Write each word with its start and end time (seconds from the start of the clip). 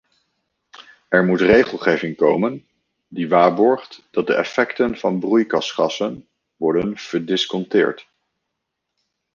Er 1.09 1.25
moet 1.25 1.41
regelgeving 1.41 2.15
komen 2.15 2.67
die 3.07 3.29
waarborgt 3.29 4.07
dat 4.11 4.27
de 4.27 4.33
effecten 4.33 4.97
van 4.97 5.19
broeikasgassen 5.19 6.27
worden 6.55 6.97
verdisconteerd. 6.97 8.07